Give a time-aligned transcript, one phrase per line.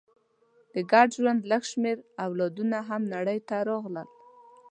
[0.73, 4.07] د ګډ ژوند لږ شمېر اولادونه هم نړۍ ته راغلل.